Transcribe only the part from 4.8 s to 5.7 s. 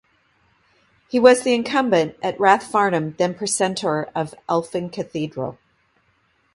Cathedral.